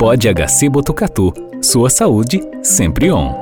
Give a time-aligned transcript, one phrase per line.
[0.00, 1.30] Pode HC Botucatu.
[1.60, 3.34] Sua saúde sempre on.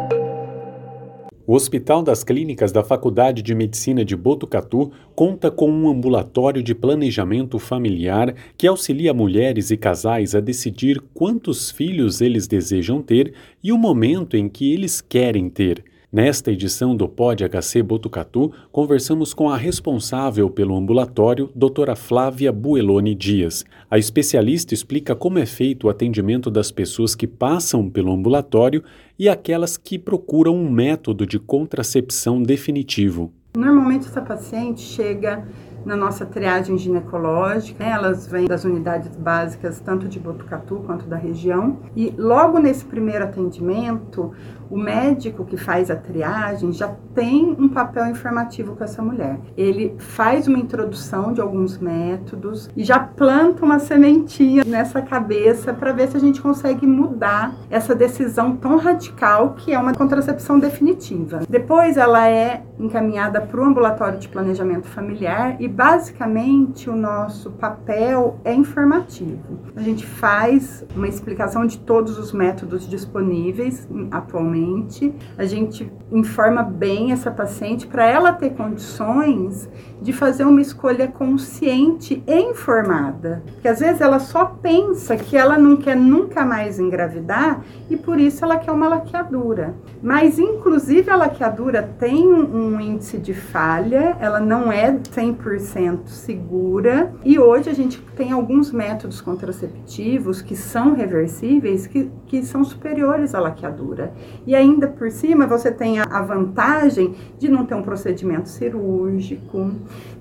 [1.46, 6.75] O Hospital das Clínicas da Faculdade de Medicina de Botucatu conta com um ambulatório de
[6.75, 13.70] planejamento familiar que auxilia mulheres e casais a decidir quantos filhos eles desejam ter e
[13.70, 15.84] o momento em que eles querem ter.
[16.11, 23.14] Nesta edição do Pod HC Botucatu, conversamos com a responsável pelo ambulatório, doutora Flávia Bueloni
[23.14, 23.62] Dias.
[23.90, 28.82] A especialista explica como é feito o atendimento das pessoas que passam pelo ambulatório
[29.18, 33.31] e aquelas que procuram um método de contracepção definitivo.
[33.55, 35.47] Normalmente essa paciente chega
[35.85, 37.85] na nossa triagem ginecológica.
[37.85, 37.91] Né?
[37.91, 41.79] Elas vêm das unidades básicas, tanto de Botucatu quanto da região.
[41.97, 44.33] E logo nesse primeiro atendimento,
[44.71, 49.39] o médico que faz a triagem já tem um papel informativo com essa mulher.
[49.57, 55.93] Ele faz uma introdução de alguns métodos e já planta uma sementinha nessa cabeça para
[55.93, 61.41] ver se a gente consegue mudar essa decisão tão radical que é uma contracepção definitiva.
[61.48, 68.55] Depois ela é encaminhada para o ambulatório de planejamento familiar basicamente o nosso papel é
[68.55, 69.61] informativo.
[69.77, 77.12] A gente faz uma explicação de todos os métodos disponíveis atualmente, a gente informa bem
[77.12, 79.69] essa paciente para ela ter condições
[80.00, 83.42] de fazer uma escolha consciente e informada.
[83.52, 88.19] Porque às vezes ela só pensa que ela não quer nunca mais engravidar e por
[88.19, 89.74] isso ela quer uma laqueadura.
[90.02, 97.12] Mas inclusive a laqueadura tem um índice de falha, ela não é 100% 100% segura.
[97.25, 103.34] E hoje a gente tem alguns métodos contraceptivos que são reversíveis, que, que são superiores
[103.34, 104.12] à laqueadura.
[104.47, 109.73] E ainda por cima você tem a, a vantagem de não ter um procedimento cirúrgico,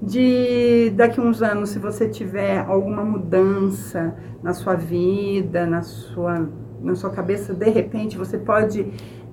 [0.02, 6.48] de daqui uns anos, se você tiver alguma mudança na sua vida, na sua,
[6.82, 8.86] na sua cabeça, de repente você pode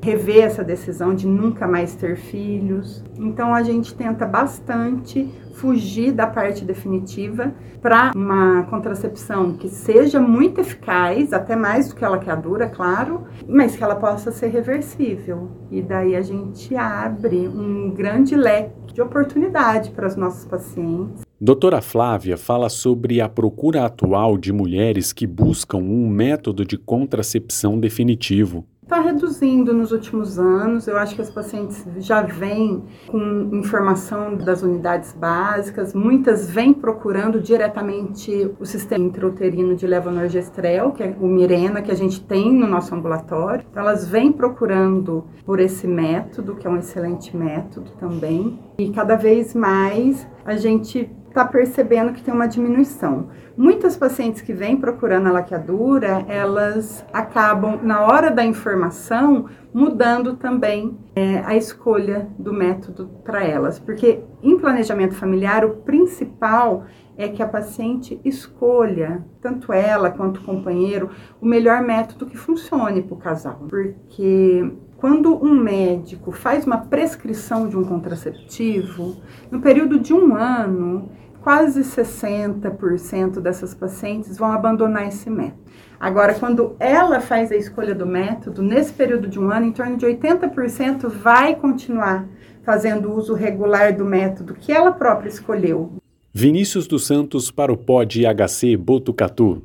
[0.05, 3.03] rever essa decisão de nunca mais ter filhos.
[3.17, 5.33] Então a gente tenta bastante
[5.65, 12.05] fugir da parte definitiva para uma contracepção que seja muito eficaz, até mais do que
[12.05, 15.49] ela que a dura, claro, mas que ela possa ser reversível.
[15.71, 21.25] E daí a gente abre um grande leque de oportunidade para os nossos pacientes.
[21.41, 27.81] Doutora Flávia fala sobre a procura atual de mulheres que buscam um método de contracepção
[27.81, 28.67] definitivo.
[28.95, 30.87] Está reduzindo nos últimos anos.
[30.87, 35.93] Eu acho que as pacientes já vêm com informação das unidades básicas.
[35.93, 41.97] Muitas vêm procurando diretamente o sistema intrauterino de levonorgestrel, que é o Mirena, que a
[41.97, 43.67] gente tem no nosso ambulatório.
[43.69, 48.61] Então, elas vêm procurando por esse método, que é um excelente método também.
[48.79, 53.27] E cada vez mais a gente está percebendo que tem uma diminuição.
[53.57, 60.97] Muitas pacientes que vêm procurando a laqueadura, elas acabam, na hora da informação, mudando também
[61.17, 63.81] é, a escolha do método para elas.
[63.81, 66.85] Porque em planejamento familiar, o principal
[67.17, 73.03] é que a paciente escolha, tanto ela quanto o companheiro, o melhor método que funcione
[73.03, 73.67] para o casal.
[73.69, 79.17] Porque quando um médico faz uma prescrição de um contraceptivo,
[79.51, 81.11] no período de um ano,
[81.45, 85.63] quase 60% dessas pacientes vão abandonar esse método.
[86.01, 89.97] Agora, quando ela faz a escolha do método, nesse período de um ano, em torno
[89.97, 92.27] de 80% vai continuar
[92.63, 95.93] fazendo uso regular do método que ela própria escolheu.
[96.33, 99.63] Vinícius dos Santos para o Pod HC Botucatu.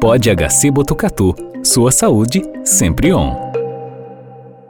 [0.00, 1.34] Pod HC Botucatu.
[1.64, 3.47] Sua saúde sempre on.